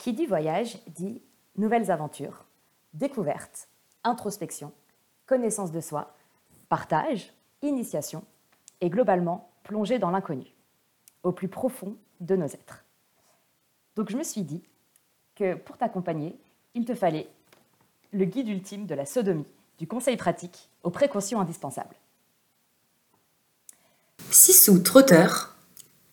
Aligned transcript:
Qui 0.00 0.14
dit 0.14 0.24
voyage 0.24 0.78
dit 0.86 1.20
nouvelles 1.56 1.90
aventures, 1.90 2.46
découvertes, 2.94 3.68
introspection, 4.02 4.72
connaissance 5.26 5.72
de 5.72 5.80
soi, 5.82 6.16
partage, 6.70 7.34
initiation 7.60 8.24
et 8.80 8.88
globalement 8.88 9.50
plongée 9.62 9.98
dans 9.98 10.10
l'inconnu, 10.10 10.46
au 11.22 11.32
plus 11.32 11.48
profond 11.48 11.98
de 12.20 12.34
nos 12.34 12.46
êtres. 12.46 12.82
Donc 13.94 14.10
je 14.10 14.16
me 14.16 14.22
suis 14.22 14.40
dit 14.40 14.62
que 15.34 15.52
pour 15.54 15.76
t'accompagner, 15.76 16.34
il 16.72 16.86
te 16.86 16.94
fallait 16.94 17.28
le 18.10 18.24
guide 18.24 18.48
ultime 18.48 18.86
de 18.86 18.94
la 18.94 19.04
sodomie, 19.04 19.44
du 19.76 19.86
conseil 19.86 20.16
pratique 20.16 20.70
aux 20.82 20.90
précautions 20.90 21.42
indispensables. 21.42 21.96
Sissou 24.30 24.78
Trotteur, 24.78 25.54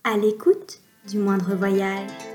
à 0.04 0.18
l'écoute 0.18 0.82
du 1.08 1.20
moindre 1.20 1.56
voyage. 1.56 2.27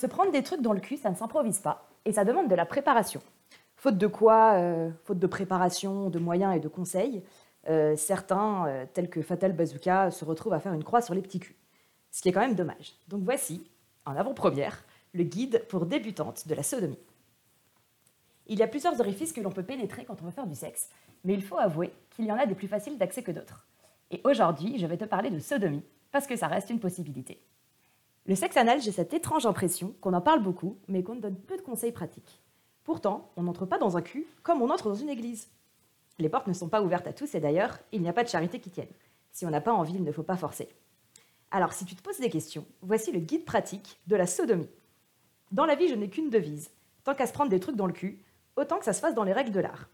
Se 0.00 0.06
prendre 0.06 0.32
des 0.32 0.42
trucs 0.42 0.62
dans 0.62 0.72
le 0.72 0.80
cul, 0.80 0.96
ça 0.96 1.10
ne 1.10 1.14
s'improvise 1.14 1.58
pas 1.58 1.86
et 2.06 2.12
ça 2.14 2.24
demande 2.24 2.48
de 2.48 2.54
la 2.54 2.64
préparation. 2.64 3.20
Faute 3.76 3.98
de 3.98 4.06
quoi 4.06 4.54
euh, 4.54 4.90
Faute 5.04 5.18
de 5.18 5.26
préparation, 5.26 6.08
de 6.08 6.18
moyens 6.18 6.56
et 6.56 6.58
de 6.58 6.68
conseils, 6.68 7.22
euh, 7.68 7.94
certains, 7.96 8.66
euh, 8.66 8.86
tels 8.94 9.10
que 9.10 9.20
Fatal 9.20 9.52
Bazooka, 9.52 10.10
se 10.10 10.24
retrouvent 10.24 10.54
à 10.54 10.58
faire 10.58 10.72
une 10.72 10.84
croix 10.84 11.02
sur 11.02 11.12
les 11.12 11.20
petits 11.20 11.38
culs. 11.38 11.54
Ce 12.10 12.22
qui 12.22 12.30
est 12.30 12.32
quand 12.32 12.40
même 12.40 12.54
dommage. 12.54 12.94
Donc 13.08 13.24
voici, 13.24 13.70
en 14.06 14.16
avant-première, 14.16 14.82
le 15.12 15.24
guide 15.24 15.66
pour 15.68 15.84
débutantes 15.84 16.48
de 16.48 16.54
la 16.54 16.62
sodomie. 16.62 16.98
Il 18.46 18.58
y 18.58 18.62
a 18.62 18.68
plusieurs 18.68 18.98
orifices 19.00 19.34
que 19.34 19.42
l'on 19.42 19.52
peut 19.52 19.64
pénétrer 19.64 20.06
quand 20.06 20.22
on 20.22 20.24
veut 20.24 20.30
faire 20.30 20.46
du 20.46 20.54
sexe, 20.54 20.88
mais 21.24 21.34
il 21.34 21.42
faut 21.42 21.58
avouer 21.58 21.92
qu'il 22.08 22.24
y 22.24 22.32
en 22.32 22.38
a 22.38 22.46
des 22.46 22.54
plus 22.54 22.68
faciles 22.68 22.96
d'accès 22.96 23.22
que 23.22 23.32
d'autres. 23.32 23.66
Et 24.10 24.22
aujourd'hui, 24.24 24.78
je 24.78 24.86
vais 24.86 24.96
te 24.96 25.04
parler 25.04 25.28
de 25.28 25.40
sodomie, 25.40 25.84
parce 26.10 26.26
que 26.26 26.36
ça 26.36 26.46
reste 26.46 26.70
une 26.70 26.80
possibilité. 26.80 27.42
Le 28.30 28.36
sexe 28.36 28.56
anal, 28.56 28.80
j'ai 28.80 28.92
cette 28.92 29.12
étrange 29.12 29.44
impression 29.44 29.92
qu'on 30.00 30.14
en 30.14 30.20
parle 30.20 30.40
beaucoup, 30.40 30.78
mais 30.86 31.02
qu'on 31.02 31.16
donne 31.16 31.34
peu 31.34 31.56
de 31.56 31.62
conseils 31.62 31.90
pratiques. 31.90 32.40
Pourtant, 32.84 33.32
on 33.34 33.42
n'entre 33.42 33.66
pas 33.66 33.76
dans 33.76 33.96
un 33.96 34.02
cul 34.02 34.24
comme 34.44 34.62
on 34.62 34.70
entre 34.70 34.88
dans 34.88 34.94
une 34.94 35.08
église. 35.08 35.48
Les 36.20 36.28
portes 36.28 36.46
ne 36.46 36.52
sont 36.52 36.68
pas 36.68 36.80
ouvertes 36.80 37.08
à 37.08 37.12
tous 37.12 37.34
et 37.34 37.40
d'ailleurs, 37.40 37.80
il 37.90 38.00
n'y 38.00 38.08
a 38.08 38.12
pas 38.12 38.22
de 38.22 38.28
charité 38.28 38.60
qui 38.60 38.70
tienne. 38.70 38.86
Si 39.32 39.46
on 39.46 39.50
n'a 39.50 39.60
pas 39.60 39.72
envie, 39.72 39.94
il 39.94 40.04
ne 40.04 40.12
faut 40.12 40.22
pas 40.22 40.36
forcer. 40.36 40.68
Alors, 41.50 41.72
si 41.72 41.84
tu 41.84 41.96
te 41.96 42.02
poses 42.02 42.20
des 42.20 42.30
questions, 42.30 42.64
voici 42.82 43.10
le 43.10 43.18
guide 43.18 43.44
pratique 43.44 43.98
de 44.06 44.14
la 44.14 44.28
sodomie. 44.28 44.70
Dans 45.50 45.66
la 45.66 45.74
vie, 45.74 45.88
je 45.88 45.96
n'ai 45.96 46.08
qu'une 46.08 46.30
devise. 46.30 46.70
Tant 47.02 47.16
qu'à 47.16 47.26
se 47.26 47.32
prendre 47.32 47.50
des 47.50 47.58
trucs 47.58 47.74
dans 47.74 47.88
le 47.88 47.92
cul, 47.92 48.22
autant 48.54 48.78
que 48.78 48.84
ça 48.84 48.92
se 48.92 49.00
fasse 49.00 49.16
dans 49.16 49.24
les 49.24 49.32
règles 49.32 49.50
de 49.50 49.58
l'art. 49.58 49.88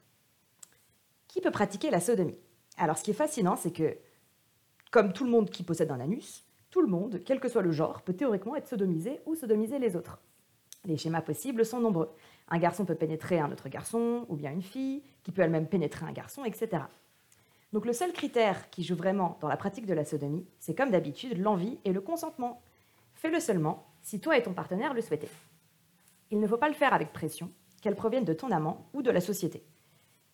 Qui 1.26 1.40
peut 1.40 1.50
pratiquer 1.50 1.88
la 1.88 2.00
sodomie? 2.00 2.36
Alors, 2.76 2.98
ce 2.98 3.02
qui 3.02 3.12
est 3.12 3.14
fascinant, 3.14 3.56
c'est 3.56 3.72
que, 3.72 3.96
comme 4.90 5.14
tout 5.14 5.24
le 5.24 5.30
monde 5.30 5.48
qui 5.48 5.62
possède 5.62 5.90
un 5.90 6.00
anus, 6.00 6.45
tout 6.76 6.82
le 6.82 6.88
monde, 6.88 7.22
quel 7.24 7.40
que 7.40 7.48
soit 7.48 7.62
le 7.62 7.72
genre, 7.72 8.02
peut 8.02 8.12
théoriquement 8.12 8.54
être 8.54 8.68
sodomisé 8.68 9.20
ou 9.24 9.34
sodomiser 9.34 9.78
les 9.78 9.96
autres. 9.96 10.18
Les 10.84 10.98
schémas 10.98 11.22
possibles 11.22 11.64
sont 11.64 11.80
nombreux. 11.80 12.10
Un 12.50 12.58
garçon 12.58 12.84
peut 12.84 12.94
pénétrer 12.94 13.38
un 13.40 13.50
autre 13.50 13.70
garçon, 13.70 14.26
ou 14.28 14.36
bien 14.36 14.52
une 14.52 14.60
fille, 14.60 15.02
qui 15.22 15.32
peut 15.32 15.40
elle-même 15.40 15.68
pénétrer 15.68 16.04
un 16.04 16.12
garçon, 16.12 16.44
etc. 16.44 16.82
Donc 17.72 17.86
le 17.86 17.94
seul 17.94 18.12
critère 18.12 18.68
qui 18.68 18.84
joue 18.84 18.94
vraiment 18.94 19.38
dans 19.40 19.48
la 19.48 19.56
pratique 19.56 19.86
de 19.86 19.94
la 19.94 20.04
sodomie, 20.04 20.44
c'est 20.58 20.74
comme 20.74 20.90
d'habitude 20.90 21.38
l'envie 21.38 21.78
et 21.86 21.94
le 21.94 22.02
consentement. 22.02 22.60
Fais-le 23.14 23.40
seulement 23.40 23.86
si 24.02 24.20
toi 24.20 24.36
et 24.36 24.42
ton 24.42 24.52
partenaire 24.52 24.92
le 24.92 25.00
souhaitez. 25.00 25.30
Il 26.30 26.40
ne 26.40 26.46
faut 26.46 26.58
pas 26.58 26.68
le 26.68 26.74
faire 26.74 26.92
avec 26.92 27.10
pression, 27.10 27.50
qu'elle 27.80 27.96
provienne 27.96 28.26
de 28.26 28.34
ton 28.34 28.50
amant 28.50 28.86
ou 28.92 29.00
de 29.00 29.10
la 29.10 29.22
société. 29.22 29.64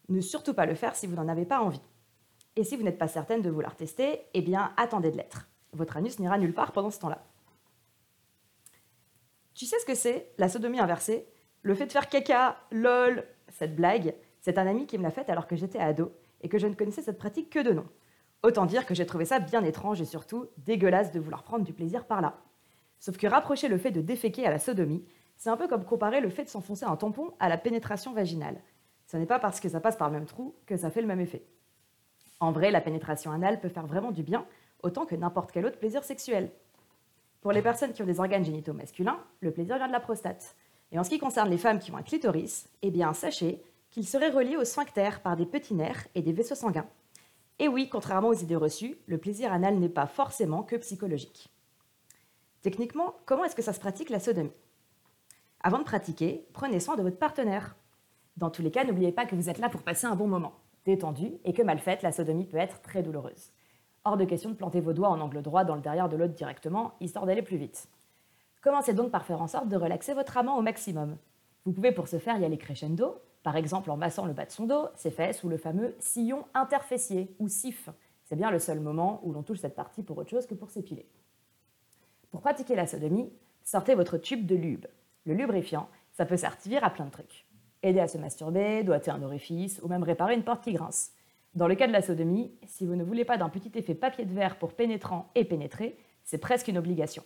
Ne 0.09 0.21
surtout 0.21 0.55
pas 0.55 0.67
le 0.67 0.75
faire 0.75 0.97
si 0.97 1.07
vous 1.07 1.15
n'en 1.15 1.29
avez 1.29 1.45
pas 1.45 1.61
envie. 1.61 1.83
Et 2.57 2.65
si 2.65 2.75
vous 2.75 2.83
n'êtes 2.83 2.99
pas 2.99 3.07
certaine 3.07 3.43
de 3.43 3.51
vouloir 3.51 3.77
tester, 3.77 4.23
eh 4.35 4.43
bien 4.43 4.73
attendez 4.77 5.13
de 5.13 5.17
l'être. 5.17 5.47
Votre 5.73 5.97
anus 5.97 6.19
n'ira 6.19 6.39
nulle 6.39 6.55
part 6.55 6.73
pendant 6.73 6.91
ce 6.91 7.01
temps-là. 7.01 7.25
Tu 9.55 9.67
sais 9.67 9.79
ce 9.79 9.87
que 9.87 9.95
c'est, 9.95 10.33
la 10.39 10.49
sodomie 10.49 10.81
inversée? 10.81 11.27
Le 11.63 11.75
fait 11.75 11.87
de 11.87 11.93
faire 11.93 12.09
caca, 12.09 12.57
lol, 12.71 13.25
cette 13.49 13.77
blague, 13.77 14.15
c'est 14.41 14.59
un 14.59 14.67
ami 14.67 14.87
qui 14.87 14.99
me 14.99 15.03
l'a 15.03 15.11
faite 15.11 15.31
alors 15.31 15.47
que 15.47 15.57
j'étais 15.57 15.79
ado 15.79 16.13
et 16.41 16.49
que 16.49 16.59
je 16.59 16.67
ne 16.67 16.75
connaissais 16.75 17.03
cette 17.03 17.19
pratique 17.19 17.51
que 17.51 17.61
de 17.61 17.73
nom. 17.73 17.87
Autant 18.43 18.67
dire 18.67 18.87
que 18.87 18.95
j'ai 18.95 19.07
trouvé 19.07 19.25
ça 19.25 19.39
bien 19.39 19.63
étrange 19.63 20.01
et 20.01 20.05
surtout 20.05 20.49
dégueulasse 20.59 21.13
de 21.13 21.21
vouloir 21.21 21.45
prendre 21.45 21.65
du 21.65 21.73
plaisir 21.73 22.07
par 22.07 22.21
là. 22.21 22.39
Sauf 22.99 23.17
que 23.17 23.27
rapprocher 23.27 23.69
le 23.69 23.79
fait 23.79 23.93
de 23.93 24.01
déféquer 24.01 24.47
à 24.47 24.51
la 24.51 24.59
sodomie, 24.59 25.05
c'est 25.37 25.51
un 25.51 25.57
peu 25.57 25.69
comme 25.69 25.85
comparer 25.85 26.21
le 26.21 26.31
fait 26.31 26.45
de 26.45 26.49
s'enfoncer 26.49 26.85
un 26.85 26.97
tampon 26.97 27.33
à 27.39 27.49
la 27.49 27.59
pénétration 27.59 28.13
vaginale. 28.13 28.61
Ce 29.07 29.17
n'est 29.17 29.27
pas 29.27 29.39
parce 29.39 29.61
que 29.61 29.69
ça 29.69 29.81
passe 29.81 29.97
par 29.97 30.09
le 30.09 30.15
même 30.15 30.27
trou 30.27 30.57
que 30.67 30.77
ça 30.77 30.91
fait 30.91 31.01
le 31.01 31.07
même 31.07 31.21
effet. 31.21 31.45
En 32.41 32.51
vrai, 32.51 32.73
la 32.73 32.81
pénétration 32.81 33.31
anale 33.31 33.61
peut 33.61 33.69
faire 33.69 33.87
vraiment 33.87 34.11
du 34.11 34.25
bien, 34.25 34.45
autant 34.83 35.07
que 35.07 35.15
n'importe 35.15 35.53
quel 35.53 35.67
autre 35.67 35.79
plaisir 35.79 36.05
sexuel. 36.05 36.51
Pour 37.41 37.53
les 37.53 37.63
personnes 37.63 37.93
qui 37.93 38.03
ont 38.03 38.07
des 38.07 38.21
organes 38.21 38.45
génitaux 38.45 38.73
masculins, 38.73 39.19
le 39.41 39.51
plaisir 39.51 39.77
vient 39.77 39.89
de 39.89 39.93
la 39.93 40.01
prostate. 40.01 40.57
Et 40.93 40.99
en 40.99 41.05
ce 41.05 41.11
qui 41.11 41.19
concerne 41.19 41.51
les 41.51 41.59
femmes 41.59 41.79
qui 41.79 41.91
ont 41.91 41.97
un 41.97 42.03
clitoris, 42.03 42.69
eh 42.83 42.91
bien, 42.91 43.13
sachez 43.15 43.63
qu'il 43.91 44.07
serait 44.07 44.31
relié 44.31 44.57
au 44.57 44.65
sphincter 44.65 45.11
par 45.23 45.37
des 45.37 45.47
petits 45.47 45.75
nerfs 45.75 46.07
et 46.15 46.23
des 46.23 46.33
vaisseaux 46.33 46.55
sanguins. 46.55 46.87
Et 47.59 47.69
oui, 47.69 47.89
contrairement 47.89 48.29
aux 48.29 48.35
idées 48.35 48.57
reçues, 48.57 48.97
le 49.07 49.19
plaisir 49.19 49.53
anal 49.53 49.79
n'est 49.79 49.89
pas 49.89 50.07
forcément 50.07 50.63
que 50.63 50.77
psychologique. 50.77 51.49
Techniquement, 52.63 53.15
comment 53.27 53.45
est-ce 53.45 53.57
que 53.57 53.63
ça 53.63 53.73
se 53.73 53.81
pratique 53.81 54.11
la 54.11 54.21
sodomie? 54.21 54.53
Avant 55.61 55.79
de 55.79 55.85
pratiquer, 55.85 56.47
prenez 56.53 56.81
soin 56.81 56.97
de 56.97 57.03
votre 57.03 57.19
partenaire. 57.19 57.77
Dans 58.37 58.51
tous 58.51 58.63
les 58.63 58.71
cas, 58.71 58.85
n'oubliez 58.85 59.13
pas 59.13 59.27
que 59.27 59.37
vous 59.37 59.51
êtes 59.51 59.59
là 59.59 59.69
pour 59.69 59.83
passer 59.83 60.07
un 60.07 60.17
bon 60.17 60.27
moment, 60.27 60.55
détendu, 60.85 61.33
et 61.45 61.53
que 61.53 61.63
mal 61.63 61.79
faite, 61.79 62.03
la 62.03 62.13
sodomie 62.13 62.47
peut 62.47 62.57
être 62.57 62.81
très 62.83 63.03
douloureuse. 63.03 63.53
Hors 64.05 64.17
de 64.17 64.25
question 64.25 64.51
de 64.51 64.57
planter 64.57 64.81
vos 64.81 64.93
doigts 64.93 65.11
en 65.11 65.21
angle 65.21 65.43
droit 65.43 65.63
dans 65.63 65.77
le 65.77 65.81
derrière 65.81 66.09
de 66.09 66.17
l'autre 66.17 66.35
directement, 66.35 66.95
histoire 67.01 67.25
d'aller 67.25 67.43
plus 67.43 67.57
vite. 67.57 67.89
Commencez 68.61 68.95
donc 68.95 69.13
par 69.13 69.25
faire 69.25 69.41
en 69.41 69.47
sorte 69.47 69.69
de 69.69 69.77
relaxer 69.77 70.13
votre 70.13 70.37
amant 70.37 70.59
au 70.59 70.63
maximum. 70.63 71.17
Vous 71.65 71.73
pouvez 71.73 71.93
pour 71.93 72.09
ce 72.09 72.19
faire 72.19 72.37
y 72.41 72.45
aller 72.45 72.59
crescendo, 72.59 73.21
par 73.45 73.57
exemple 73.57 73.93
en 73.93 73.97
massant 73.97 74.27
le 74.27 74.33
bas 74.33 74.45
de 74.45 74.51
son 74.51 74.67
dos, 74.67 74.89
ses 74.97 75.13
fesses 75.13 75.45
ou 75.45 75.49
le 75.49 75.57
fameux 75.57 75.95
sillon 76.01 76.45
interfessier 76.53 77.33
ou 77.39 77.47
SIF. 77.47 77.91
C'est 78.25 78.35
bien 78.35 78.51
le 78.51 78.59
seul 78.59 78.81
moment 78.81 79.21
où 79.23 79.33
l'on 79.33 79.45
touche 79.45 79.61
cette 79.61 79.77
partie 79.77 80.03
pour 80.03 80.19
autre 80.19 80.31
chose 80.31 80.47
que 80.47 80.55
pour 80.55 80.71
s'épiler. 80.71 81.07
Pour 82.33 82.41
pratiquer 82.41 82.75
la 82.75 82.89
sodomie, 82.89 83.33
sortez 83.63 83.95
votre 83.95 84.19
tube 84.19 84.47
de 84.47 84.57
lube. 84.57 84.87
Le 85.27 85.35
lubrifiant, 85.35 85.89
ça 86.13 86.27
peut 86.27 86.37
servir 86.37 86.83
à 86.83 86.91
plein 86.91 87.05
de 87.05 87.11
trucs. 87.11 87.47
Aider 87.85 88.01
à 88.01 88.09
se 88.09 88.19
masturber, 88.19 88.83
doiter 88.83 89.13
un 89.13 89.23
orifice 89.23 89.81
ou 89.83 89.89
même 89.89 90.03
réparer 90.03 90.35
une 90.35 90.45
porte 90.45 90.65
qui 90.65 90.73
grince. 90.73 91.13
Dans 91.55 91.69
le 91.69 91.75
cas 91.75 91.87
de 91.87 91.93
la 91.93 92.01
sodomie, 92.01 92.51
si 92.67 92.87
vous 92.87 92.97
ne 92.97 93.05
voulez 93.05 93.27
pas 93.27 93.37
d'un 93.37 93.51
petit 93.51 93.71
effet 93.79 93.95
papier 93.95 94.25
de 94.25 94.33
verre 94.33 94.59
pour 94.59 94.73
pénétrant 94.73 95.31
et 95.35 95.45
pénétrer, 95.45 95.99
c'est 96.25 96.39
presque 96.39 96.69
une 96.69 96.79
obligation. 96.79 97.25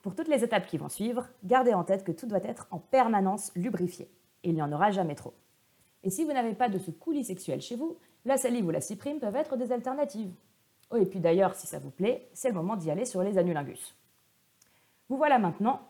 Pour 0.00 0.14
toutes 0.14 0.28
les 0.28 0.42
étapes 0.42 0.66
qui 0.66 0.78
vont 0.78 0.88
suivre, 0.88 1.28
gardez 1.44 1.74
en 1.74 1.84
tête 1.84 2.02
que 2.02 2.12
tout 2.12 2.26
doit 2.26 2.42
être 2.44 2.66
en 2.70 2.78
permanence 2.78 3.52
lubrifié. 3.54 4.10
Il 4.42 4.54
n'y 4.54 4.62
en 4.62 4.72
aura 4.72 4.90
jamais 4.90 5.14
trop. 5.14 5.34
Et 6.02 6.10
si 6.10 6.24
vous 6.24 6.32
n'avez 6.32 6.54
pas 6.54 6.68
de 6.68 6.78
ce 6.78 6.90
coulis 6.90 7.24
sexuel 7.24 7.60
chez 7.60 7.76
vous, 7.76 7.98
la 8.24 8.36
salive 8.36 8.66
ou 8.66 8.70
la 8.70 8.80
cyprine 8.80 9.20
peuvent 9.20 9.36
être 9.36 9.56
des 9.56 9.70
alternatives. 9.70 10.32
Oh, 10.90 10.96
et 10.96 11.06
puis 11.06 11.20
d'ailleurs, 11.20 11.54
si 11.54 11.66
ça 11.66 11.78
vous 11.78 11.90
plaît, 11.90 12.28
c'est 12.32 12.48
le 12.48 12.54
moment 12.54 12.76
d'y 12.76 12.90
aller 12.90 13.04
sur 13.04 13.22
les 13.22 13.38
anulingus. 13.38 13.94
Vous 15.08 15.16
voilà 15.16 15.38
maintenant 15.38 15.80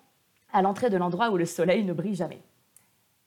à 0.52 0.62
l'entrée 0.62 0.90
de 0.90 0.96
l'endroit 0.96 1.30
où 1.30 1.36
le 1.36 1.46
soleil 1.46 1.84
ne 1.84 1.92
brille 1.92 2.14
jamais. 2.14 2.42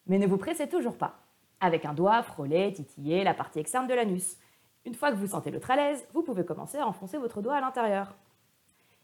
Mais 0.07 0.19
ne 0.19 0.27
vous 0.27 0.37
pressez 0.37 0.67
toujours 0.67 0.97
pas. 0.97 1.24
Avec 1.59 1.85
un 1.85 1.93
doigt, 1.93 2.23
frôler, 2.23 2.73
titiller 2.73 3.23
la 3.23 3.33
partie 3.33 3.59
externe 3.59 3.87
de 3.87 3.93
l'anus. 3.93 4.37
Une 4.85 4.93
fois 4.93 5.11
que 5.11 5.17
vous 5.17 5.27
sentez 5.27 5.51
l'autre 5.51 5.71
à 5.71 5.75
l'aise, 5.75 6.05
vous 6.13 6.21
pouvez 6.21 6.45
commencer 6.45 6.77
à 6.77 6.87
enfoncer 6.87 7.17
votre 7.17 7.41
doigt 7.41 7.55
à 7.55 7.61
l'intérieur. 7.61 8.15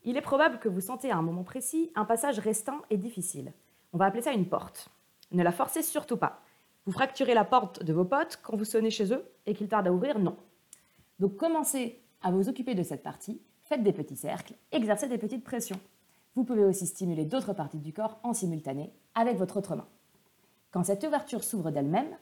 Il 0.04 0.18
est 0.18 0.22
probable 0.22 0.60
que 0.60 0.70
vous 0.70 0.82
sentez 0.82 1.12
à 1.12 1.18
un 1.18 1.22
moment 1.22 1.44
précis 1.44 1.92
un 1.96 2.06
passage 2.06 2.40
restant 2.40 2.80
et 2.90 2.98
difficile. 2.98 3.54
On 3.94 3.98
va 3.98 4.06
appeler 4.06 4.24
ça 4.24 4.32
une 4.32 4.48
porte. 4.48 4.90
Ne 5.32 5.44
la 5.44 5.52
forcez 5.52 5.84
surtout 5.84 6.18
pas. 6.18 6.42
Vous 6.86 6.92
fracturez 6.92 7.34
la 7.34 7.46
porte 7.46 7.84
de 7.84 7.94
vos 7.94 8.06
potes 8.06 8.40
quand 8.42 8.58
vous 8.58 8.66
sonnez 8.66 8.90
chez 8.90 9.14
eux 9.14 9.24
et 9.46 9.54
qu'ils 9.54 9.68
tardent 9.68 9.88
à 9.88 9.94
ouvrir, 9.94 10.18
non. 10.18 10.36
Donc 11.20 11.36
commencez 11.38 12.02
à 12.22 12.32
vous 12.32 12.50
occuper 12.50 12.74
de 12.74 12.84
cette 12.84 13.04
partie, 13.04 13.42
faites 13.62 13.84
des 13.84 13.94
petits 13.94 14.16
cercles, 14.16 14.56
exercez 14.72 15.08
des 15.08 15.20
petites 15.20 15.44
pressions. 15.44 15.80
Vous 16.36 16.44
pouvez 16.44 16.64
aussi 16.64 16.88
stimuler 16.88 17.26
d'autres 17.26 17.54
parties 17.54 17.80
du 17.80 17.94
corps 17.94 18.20
en 18.24 18.34
simultané 18.34 18.92
avec 19.14 19.38
votre 19.38 19.58
autre 19.58 19.76
main. 19.76 19.88
Quand 20.72 20.84
cette 20.84 21.04
ouverture 21.04 21.44
s'ouvre 21.44 21.70
d'elle-même, 21.70 22.18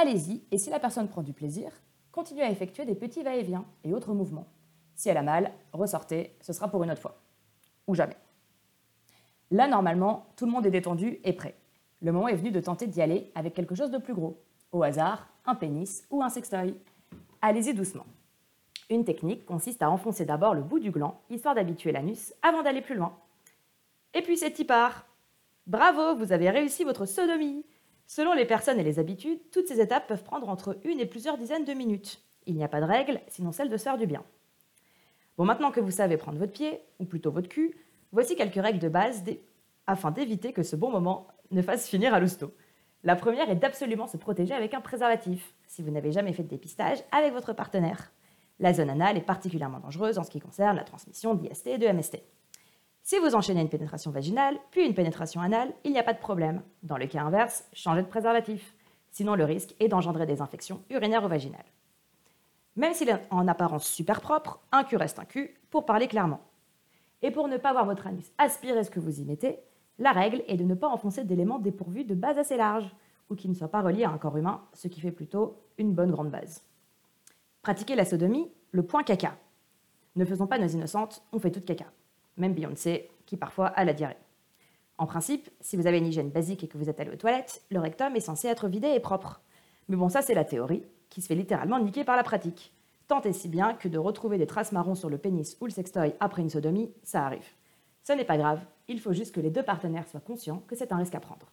allez-y 0.00 0.42
et 0.50 0.58
si 0.58 0.70
la 0.70 0.80
personne 0.80 1.08
prend 1.08 1.22
du 1.22 1.32
plaisir, 1.32 1.70
continuez 2.10 2.42
à 2.42 2.50
effectuer 2.50 2.84
des 2.84 2.94
petits 2.94 3.22
va-et-vient 3.22 3.64
et 3.84 3.92
autres 3.92 4.14
mouvements. 4.14 4.46
Si 4.94 5.08
elle 5.08 5.16
a 5.16 5.22
mal, 5.22 5.52
ressortez, 5.72 6.36
ce 6.40 6.52
sera 6.52 6.68
pour 6.68 6.82
une 6.82 6.90
autre 6.90 7.00
fois. 7.00 7.20
Ou 7.86 7.94
jamais. 7.94 8.16
Là, 9.50 9.66
normalement, 9.66 10.26
tout 10.36 10.46
le 10.46 10.52
monde 10.52 10.66
est 10.66 10.70
détendu 10.70 11.18
et 11.24 11.32
prêt. 11.32 11.54
Le 12.02 12.12
moment 12.12 12.28
est 12.28 12.36
venu 12.36 12.50
de 12.50 12.60
tenter 12.60 12.86
d'y 12.86 13.02
aller 13.02 13.30
avec 13.34 13.54
quelque 13.54 13.74
chose 13.74 13.90
de 13.90 13.98
plus 13.98 14.14
gros. 14.14 14.38
Au 14.72 14.82
hasard, 14.82 15.28
un 15.44 15.54
pénis 15.54 16.04
ou 16.10 16.22
un 16.22 16.28
sextoy. 16.28 16.74
Allez-y 17.42 17.74
doucement. 17.74 18.06
Une 18.88 19.04
technique 19.04 19.44
consiste 19.44 19.82
à 19.82 19.90
enfoncer 19.90 20.24
d'abord 20.24 20.54
le 20.54 20.62
bout 20.62 20.78
du 20.78 20.90
gland, 20.90 21.20
histoire 21.30 21.54
d'habituer 21.54 21.92
l'anus, 21.92 22.32
avant 22.42 22.62
d'aller 22.62 22.80
plus 22.80 22.94
loin. 22.94 23.16
Et 24.14 24.22
puis 24.22 24.36
c'est 24.36 24.58
y 24.58 24.64
part. 24.64 25.06
Bravo, 25.66 26.16
vous 26.16 26.32
avez 26.32 26.50
réussi 26.50 26.84
votre 26.84 27.06
sodomie. 27.06 27.64
Selon 28.12 28.32
les 28.32 28.44
personnes 28.44 28.80
et 28.80 28.82
les 28.82 28.98
habitudes, 28.98 29.38
toutes 29.52 29.68
ces 29.68 29.80
étapes 29.80 30.08
peuvent 30.08 30.24
prendre 30.24 30.48
entre 30.48 30.76
une 30.82 30.98
et 30.98 31.06
plusieurs 31.06 31.38
dizaines 31.38 31.64
de 31.64 31.72
minutes. 31.74 32.20
Il 32.44 32.56
n'y 32.56 32.64
a 32.64 32.68
pas 32.68 32.80
de 32.80 32.84
règle, 32.84 33.20
sinon 33.28 33.52
celle 33.52 33.68
de 33.68 33.76
se 33.76 33.84
faire 33.84 33.98
du 33.98 34.08
bien. 34.08 34.24
Bon, 35.38 35.44
maintenant 35.44 35.70
que 35.70 35.78
vous 35.78 35.92
savez 35.92 36.16
prendre 36.16 36.36
votre 36.36 36.50
pied, 36.50 36.80
ou 36.98 37.04
plutôt 37.04 37.30
votre 37.30 37.48
cul, 37.48 37.76
voici 38.10 38.34
quelques 38.34 38.60
règles 38.60 38.80
de 38.80 38.88
base 38.88 39.22
afin 39.86 40.10
d'éviter 40.10 40.52
que 40.52 40.64
ce 40.64 40.74
bon 40.74 40.90
moment 40.90 41.28
ne 41.52 41.62
fasse 41.62 41.88
finir 41.88 42.12
à 42.12 42.18
l'hosto. 42.18 42.52
La 43.04 43.14
première 43.14 43.48
est 43.48 43.54
d'absolument 43.54 44.08
se 44.08 44.16
protéger 44.16 44.54
avec 44.54 44.74
un 44.74 44.80
préservatif, 44.80 45.54
si 45.68 45.80
vous 45.80 45.92
n'avez 45.92 46.10
jamais 46.10 46.32
fait 46.32 46.42
de 46.42 46.48
dépistage 46.48 46.98
avec 47.12 47.32
votre 47.32 47.52
partenaire. 47.52 48.10
La 48.58 48.74
zone 48.74 48.90
anale 48.90 49.18
est 49.18 49.24
particulièrement 49.24 49.78
dangereuse 49.78 50.18
en 50.18 50.24
ce 50.24 50.30
qui 50.30 50.40
concerne 50.40 50.76
la 50.76 50.82
transmission 50.82 51.36
d'IST 51.36 51.68
et 51.68 51.78
de 51.78 51.86
MST. 51.86 52.24
Si 53.02 53.18
vous 53.18 53.34
enchaînez 53.34 53.62
une 53.62 53.68
pénétration 53.68 54.10
vaginale, 54.10 54.58
puis 54.70 54.86
une 54.86 54.94
pénétration 54.94 55.40
anale, 55.40 55.72
il 55.84 55.92
n'y 55.92 55.98
a 55.98 56.04
pas 56.04 56.12
de 56.12 56.18
problème. 56.18 56.62
Dans 56.82 56.96
le 56.96 57.06
cas 57.06 57.22
inverse, 57.22 57.64
changez 57.72 58.02
de 58.02 58.06
préservatif. 58.06 58.74
Sinon, 59.10 59.34
le 59.34 59.44
risque 59.44 59.74
est 59.80 59.88
d'engendrer 59.88 60.26
des 60.26 60.40
infections 60.40 60.82
urinaires 60.90 61.24
ou 61.24 61.28
vaginales. 61.28 61.64
Même 62.76 62.94
s'il 62.94 63.08
est 63.08 63.26
en 63.30 63.48
apparence 63.48 63.86
super 63.86 64.20
propre, 64.20 64.60
un 64.70 64.84
cul 64.84 64.96
reste 64.96 65.18
un 65.18 65.24
cul, 65.24 65.54
pour 65.70 65.84
parler 65.84 66.08
clairement. 66.08 66.40
Et 67.22 67.30
pour 67.30 67.48
ne 67.48 67.56
pas 67.56 67.72
voir 67.72 67.84
votre 67.84 68.06
anus 68.06 68.30
aspirer 68.38 68.84
ce 68.84 68.90
que 68.90 69.00
vous 69.00 69.20
y 69.20 69.24
mettez, 69.24 69.58
la 69.98 70.12
règle 70.12 70.42
est 70.46 70.56
de 70.56 70.64
ne 70.64 70.74
pas 70.74 70.88
enfoncer 70.88 71.24
d'éléments 71.24 71.58
dépourvus 71.58 72.04
de 72.04 72.14
base 72.14 72.38
assez 72.38 72.56
large, 72.56 72.94
ou 73.28 73.34
qui 73.34 73.48
ne 73.48 73.54
soient 73.54 73.68
pas 73.68 73.82
reliés 73.82 74.04
à 74.04 74.10
un 74.10 74.18
corps 74.18 74.36
humain, 74.36 74.62
ce 74.72 74.88
qui 74.88 75.00
fait 75.00 75.12
plutôt 75.12 75.62
une 75.78 75.92
bonne 75.92 76.10
grande 76.10 76.30
base. 76.30 76.64
Pratiquer 77.62 77.94
la 77.94 78.04
sodomie, 78.04 78.50
le 78.72 78.82
point 78.82 79.02
caca. 79.02 79.36
Ne 80.16 80.24
faisons 80.24 80.46
pas 80.46 80.58
nos 80.58 80.66
innocentes, 80.66 81.22
on 81.32 81.38
fait 81.38 81.50
toute 81.50 81.64
caca. 81.64 81.86
Même 82.40 82.54
Beyoncé, 82.54 83.10
qui 83.26 83.36
parfois 83.36 83.66
a 83.66 83.84
la 83.84 83.92
diarrhée. 83.92 84.16
En 84.96 85.06
principe, 85.06 85.50
si 85.60 85.76
vous 85.76 85.86
avez 85.86 85.98
une 85.98 86.06
hygiène 86.06 86.30
basique 86.30 86.64
et 86.64 86.68
que 86.68 86.78
vous 86.78 86.88
êtes 86.88 86.98
allé 86.98 87.10
aux 87.10 87.16
toilettes, 87.16 87.62
le 87.70 87.78
rectum 87.78 88.16
est 88.16 88.20
censé 88.20 88.48
être 88.48 88.66
vidé 88.66 88.88
et 88.88 89.00
propre. 89.00 89.42
Mais 89.88 89.96
bon, 89.96 90.08
ça 90.08 90.22
c'est 90.22 90.34
la 90.34 90.44
théorie, 90.44 90.84
qui 91.10 91.20
se 91.20 91.26
fait 91.26 91.34
littéralement 91.34 91.78
niquer 91.78 92.02
par 92.02 92.16
la 92.16 92.22
pratique. 92.22 92.74
Tant 93.08 93.20
et 93.22 93.32
si 93.32 93.48
bien 93.48 93.74
que 93.74 93.88
de 93.88 93.98
retrouver 93.98 94.38
des 94.38 94.46
traces 94.46 94.72
marron 94.72 94.94
sur 94.94 95.10
le 95.10 95.18
pénis 95.18 95.56
ou 95.60 95.66
le 95.66 95.70
sextoy 95.70 96.14
après 96.18 96.42
une 96.42 96.48
sodomie, 96.48 96.92
ça 97.02 97.26
arrive. 97.26 97.46
Ce 98.04 98.12
n'est 98.12 98.24
pas 98.24 98.38
grave, 98.38 98.64
il 98.88 99.00
faut 99.00 99.12
juste 99.12 99.34
que 99.34 99.40
les 99.40 99.50
deux 99.50 99.62
partenaires 99.62 100.08
soient 100.08 100.20
conscients 100.20 100.62
que 100.66 100.76
c'est 100.76 100.92
un 100.92 100.96
risque 100.96 101.14
à 101.14 101.20
prendre. 101.20 101.52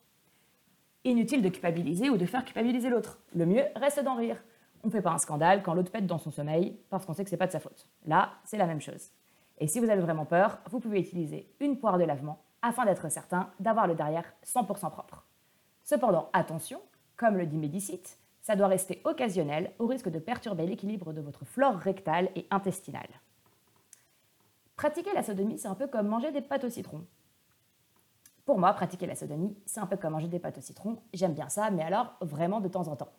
Inutile 1.04 1.42
de 1.42 1.50
culpabiliser 1.50 2.10
ou 2.10 2.18
de 2.18 2.26
faire 2.26 2.46
culpabiliser 2.46 2.90
l'autre. 2.90 3.20
Le 3.36 3.46
mieux 3.46 3.64
reste 3.76 4.04
d'en 4.04 4.16
rire. 4.16 4.42
On 4.84 4.88
ne 4.88 4.92
fait 4.92 5.02
pas 5.02 5.12
un 5.12 5.18
scandale 5.18 5.64
quand 5.64 5.74
l'autre 5.74 5.92
pète 5.92 6.08
dans 6.08 6.18
son 6.18 6.32
sommeil 6.32 6.80
parce 6.90 7.06
qu'on 7.06 7.14
sait 7.14 7.24
que 7.24 7.30
c'est 7.30 7.38
pas 7.38 7.48
de 7.48 7.52
sa 7.52 7.60
faute. 7.60 7.88
Là, 8.06 8.34
c'est 8.46 8.58
la 8.58 8.68
même 8.68 8.82
chose. 8.82 9.12
Et 9.60 9.68
si 9.68 9.80
vous 9.80 9.90
avez 9.90 10.02
vraiment 10.02 10.26
peur, 10.26 10.60
vous 10.70 10.80
pouvez 10.80 11.00
utiliser 11.00 11.52
une 11.60 11.80
poire 11.80 11.98
de 11.98 12.04
lavement 12.04 12.44
afin 12.62 12.86
d'être 12.86 13.10
certain 13.10 13.50
d'avoir 13.60 13.88
le 13.88 13.96
derrière 13.96 14.34
100% 14.46 14.92
propre. 14.92 15.26
Cependant, 15.84 16.30
attention, 16.34 16.82
comme 17.16 17.38
le 17.38 17.46
dit 17.46 17.58
Médicite, 17.58 18.18
ça 18.42 18.56
doit 18.56 18.68
rester 18.68 19.02
occasionnel 19.04 19.72
au 19.80 19.88
risque 19.88 20.10
de 20.10 20.20
perturber 20.20 20.66
l'équilibre 20.66 21.12
de 21.14 21.22
votre 21.22 21.46
flore 21.46 21.76
rectale 21.76 22.30
et 22.36 22.48
intestinale. 22.52 23.10
Pratiquer 24.76 25.14
la 25.14 25.24
sodomie, 25.24 25.58
c'est 25.58 25.68
un 25.68 25.76
peu 25.76 25.88
comme 25.88 26.08
manger 26.08 26.32
des 26.32 26.42
pâtes 26.42 26.64
au 26.64 26.70
citron. 26.70 27.04
Pour 28.46 28.60
moi, 28.60 28.72
pratiquer 28.74 29.08
la 29.08 29.16
sodomie, 29.16 29.58
c'est 29.66 29.80
un 29.80 29.88
peu 29.88 29.98
comme 29.98 30.14
manger 30.14 30.28
des 30.28 30.40
pâtes 30.40 30.60
au 30.60 30.62
citron. 30.62 30.98
J'aime 31.14 31.34
bien 31.34 31.50
ça, 31.50 31.72
mais 31.72 31.84
alors 31.84 32.16
vraiment 32.22 32.62
de 32.62 32.70
temps 32.70 32.88
en 32.88 32.96
temps. 32.96 33.12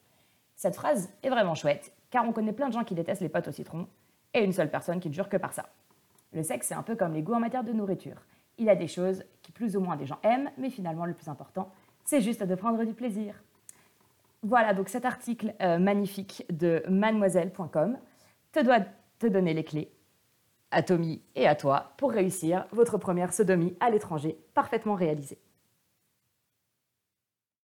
Cette 0.56 0.76
phrase 0.76 1.10
est 1.22 1.30
vraiment 1.30 1.54
chouette, 1.54 1.92
car 2.10 2.26
on 2.26 2.32
connaît 2.32 2.52
plein 2.52 2.68
de 2.68 2.72
gens 2.72 2.84
qui 2.84 2.94
détestent 2.94 3.20
les 3.20 3.28
pâtes 3.28 3.48
au 3.48 3.52
citron, 3.52 3.86
et 4.32 4.44
une 4.44 4.52
seule 4.52 4.70
personne 4.70 5.00
qui 5.00 5.08
ne 5.08 5.14
jure 5.14 5.28
que 5.28 5.36
par 5.36 5.52
ça. 5.52 5.68
Le 6.32 6.42
sexe, 6.42 6.68
c'est 6.68 6.74
un 6.74 6.82
peu 6.82 6.96
comme 6.96 7.14
les 7.14 7.22
goûts 7.22 7.34
en 7.34 7.40
matière 7.40 7.64
de 7.64 7.72
nourriture. 7.72 8.26
Il 8.58 8.68
a 8.68 8.74
des 8.74 8.88
choses 8.88 9.24
qui 9.42 9.52
plus 9.52 9.76
ou 9.76 9.80
moins 9.80 9.96
des 9.96 10.06
gens 10.06 10.18
aiment, 10.22 10.50
mais 10.58 10.70
finalement 10.70 11.04
le 11.04 11.14
plus 11.14 11.28
important, 11.28 11.70
c'est 12.04 12.20
juste 12.20 12.42
de 12.42 12.54
prendre 12.54 12.84
du 12.84 12.92
plaisir. 12.92 13.34
Voilà 14.42 14.74
donc 14.74 14.88
cet 14.88 15.04
article 15.04 15.54
euh, 15.60 15.78
magnifique 15.78 16.44
de 16.50 16.82
mademoiselle.com 16.88 17.98
te 18.52 18.60
doit 18.60 18.80
te 19.18 19.26
donner 19.26 19.54
les 19.54 19.64
clés 19.64 19.90
à 20.70 20.82
Tommy 20.82 21.22
et 21.34 21.46
à 21.46 21.54
toi 21.54 21.92
pour 21.96 22.12
réussir 22.12 22.66
votre 22.72 22.98
première 22.98 23.32
sodomie 23.32 23.76
à 23.80 23.90
l'étranger 23.90 24.38
parfaitement 24.54 24.94
réalisée. 24.94 25.38